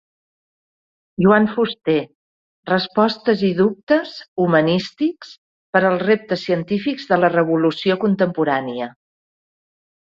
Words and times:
Joan 1.25 1.43
Fuster: 1.51 1.97
respostes 2.71 3.45
i 3.51 3.53
dubtes 3.61 4.17
humanístics 4.47 5.37
per 5.77 5.85
als 5.93 6.05
reptes 6.11 6.49
científics 6.51 7.09
de 7.15 7.25
la 7.25 7.35
revolució 7.39 8.03
contemporània 8.07 8.95